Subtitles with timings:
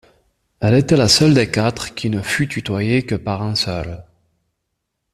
[0.61, 4.03] Elle était la seule des quatre qui ne fût tutoyée que par un seul.